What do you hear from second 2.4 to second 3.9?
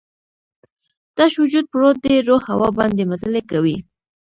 هوا باندې مزلې کوي